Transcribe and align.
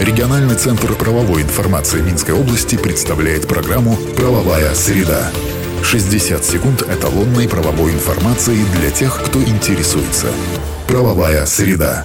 Региональный 0.00 0.56
центр 0.56 0.92
правовой 0.92 1.40
информации 1.40 2.02
Минской 2.02 2.34
области 2.34 2.76
представляет 2.76 3.48
программу 3.48 3.96
«Правовая 4.14 4.74
среда». 4.74 5.30
60 5.82 6.44
секунд 6.44 6.82
эталонной 6.82 7.48
правовой 7.48 7.92
информации 7.92 8.58
для 8.78 8.90
тех, 8.90 9.18
кто 9.24 9.42
интересуется. 9.42 10.26
«Правовая 10.86 11.46
среда». 11.46 12.04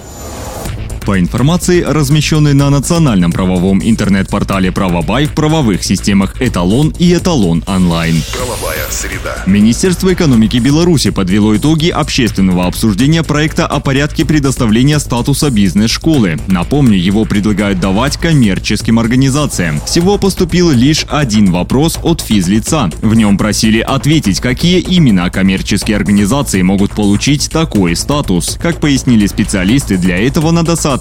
По 1.04 1.18
информации, 1.18 1.82
размещенной 1.82 2.54
на 2.54 2.70
национальном 2.70 3.32
правовом 3.32 3.82
интернет-портале 3.82 4.70
«Правобай» 4.70 5.26
в 5.26 5.34
правовых 5.34 5.82
системах 5.82 6.40
«Эталон» 6.40 6.94
и 6.96 7.12
«Эталон 7.12 7.64
онлайн». 7.66 8.22
Правовая 8.32 8.86
среда. 8.88 9.42
Министерство 9.46 10.12
экономики 10.12 10.58
Беларуси 10.58 11.10
подвело 11.10 11.56
итоги 11.56 11.88
общественного 11.88 12.66
обсуждения 12.66 13.24
проекта 13.24 13.66
о 13.66 13.80
порядке 13.80 14.24
предоставления 14.24 15.00
статуса 15.00 15.50
бизнес-школы. 15.50 16.38
Напомню, 16.46 16.96
его 16.96 17.24
предлагают 17.24 17.80
давать 17.80 18.16
коммерческим 18.16 19.00
организациям. 19.00 19.80
Всего 19.84 20.18
поступил 20.18 20.70
лишь 20.70 21.04
один 21.08 21.50
вопрос 21.50 21.98
от 22.04 22.20
физлица. 22.20 22.90
В 23.02 23.14
нем 23.14 23.38
просили 23.38 23.80
ответить, 23.80 24.40
какие 24.40 24.78
именно 24.78 25.28
коммерческие 25.30 25.96
организации 25.96 26.62
могут 26.62 26.92
получить 26.92 27.50
такой 27.50 27.96
статус. 27.96 28.56
Как 28.62 28.78
пояснили 28.78 29.26
специалисты, 29.26 29.96
для 29.96 30.16
этого 30.16 30.52
надо 30.52 30.76
соответствовать 30.76 30.91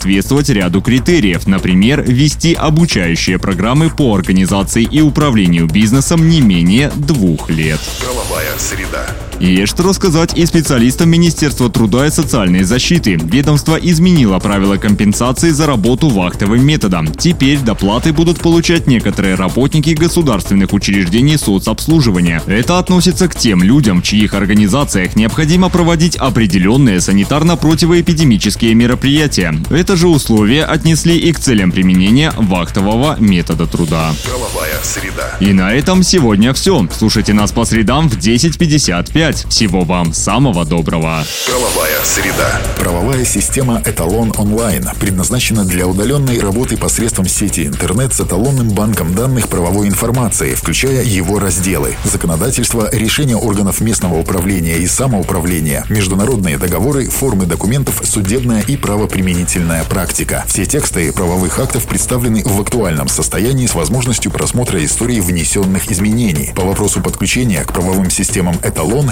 ряду 0.50 0.82
критериев. 0.82 1.48
Например, 1.48 2.02
вести 2.02 2.54
обучающие 2.54 3.40
программы 3.40 3.90
по 3.90 4.16
организации 4.16 4.84
и 4.84 5.02
управлению 5.02 5.68
бизнесом 5.68 6.30
не 6.30 6.42
менее 6.42 6.92
двух 6.96 7.50
лет. 7.50 7.80
Правовая 8.00 8.58
среда. 8.58 9.31
Есть 9.42 9.74
что 9.74 9.82
рассказать 9.82 10.38
и 10.38 10.46
специалистам 10.46 11.10
Министерства 11.10 11.68
труда 11.68 12.06
и 12.06 12.12
социальной 12.12 12.62
защиты. 12.62 13.16
Ведомство 13.16 13.76
изменило 13.76 14.38
правила 14.38 14.78
компенсации 14.78 15.50
за 15.50 15.66
работу 15.66 16.10
вахтовым 16.10 16.64
методом. 16.64 17.08
Теперь 17.08 17.58
доплаты 17.58 18.14
будут 18.14 18.40
получать 18.40 18.86
некоторые 18.86 19.34
работники 19.34 19.90
государственных 19.90 20.74
учреждений 20.74 21.38
соцобслуживания. 21.38 22.44
Это 22.46 22.78
относится 22.78 23.28
к 23.28 23.36
тем 23.36 23.64
людям, 23.64 24.02
в 24.02 24.04
чьих 24.04 24.36
организациях 24.36 25.16
необходимо 25.16 25.70
проводить 25.70 26.18
определенные 26.18 26.98
санитарно-противоэпидемические 26.98 28.76
мероприятия. 28.76 29.56
Это 29.72 29.96
же 29.96 30.08
условия 30.08 30.66
отнесли 30.66 31.18
и 31.18 31.32
к 31.32 31.40
целям 31.40 31.72
применения 31.72 32.32
вахтового 32.38 33.16
метода 33.20 33.66
труда. 33.66 34.14
Правовая 34.24 34.80
среда. 34.84 35.36
И 35.40 35.52
на 35.52 35.74
этом 35.74 36.04
сегодня 36.04 36.54
все. 36.54 36.88
Слушайте 36.96 37.34
нас 37.34 37.52
по 37.52 37.66
средам 37.66 38.08
в 38.08 38.20
10.55. 38.20 39.31
Всего 39.50 39.82
вам 39.82 40.14
самого 40.14 40.66
доброго. 40.66 41.24
Правовая 41.48 42.04
среда. 42.04 42.62
Правовая 42.78 43.26
система 43.26 43.82
«Эталон 43.86 44.34
онлайн» 44.38 44.90
предназначена 45.00 45.66
для 45.66 45.88
удаленной 45.88 46.40
работы 46.40 46.78
посредством 46.78 47.28
сети 47.28 47.66
интернет 47.66 48.14
с 48.14 48.22
эталонным 48.22 48.70
банком 48.70 49.14
данных 49.14 49.48
правовой 49.48 49.88
информации, 49.88 50.56
включая 50.56 51.04
его 51.04 51.40
разделы. 51.40 51.96
Законодательство, 52.04 52.90
решения 52.92 53.36
органов 53.36 53.82
местного 53.82 54.20
управления 54.20 54.78
и 54.78 54.88
самоуправления, 54.88 55.86
международные 55.90 56.58
договоры, 56.58 57.10
формы 57.10 57.46
документов, 57.46 58.02
судебная 58.04 58.62
и 58.62 58.78
правоприменительная 58.78 59.84
практика. 59.84 60.44
Все 60.48 60.66
тексты 60.66 61.12
правовых 61.14 61.60
актов 61.60 61.86
представлены 61.86 62.44
в 62.44 62.60
актуальном 62.60 63.08
состоянии 63.08 63.68
с 63.68 63.76
возможностью 63.76 64.32
просмотра 64.32 64.84
истории 64.84 65.20
внесенных 65.20 65.92
изменений. 65.92 66.52
По 66.56 66.64
вопросу 66.64 67.02
подключения 67.02 67.64
к 67.64 67.74
правовым 67.74 68.10
системам 68.10 68.58
«Эталон» 68.64 69.12